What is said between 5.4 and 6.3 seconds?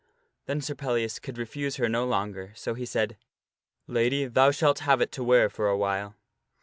for a while."